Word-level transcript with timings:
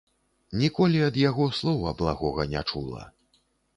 Ніколі 0.61 1.03
ад 1.09 1.19
яго 1.23 1.45
слова 1.59 1.93
благога 1.99 2.47
не 2.55 2.67
чула. 2.73 3.03